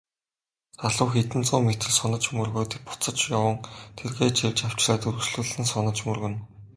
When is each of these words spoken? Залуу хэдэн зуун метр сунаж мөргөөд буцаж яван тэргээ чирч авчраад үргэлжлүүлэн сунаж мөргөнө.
Залуу 0.83 1.09
хэдэн 1.13 1.43
зуун 1.47 1.63
метр 1.69 1.89
сунаж 1.97 2.23
мөргөөд 2.37 2.71
буцаж 2.87 3.19
яван 3.37 3.57
тэргээ 3.97 4.29
чирч 4.37 4.59
авчраад 4.67 5.07
үргэлжлүүлэн 5.07 5.65
сунаж 5.71 5.97
мөргөнө. 6.07 6.39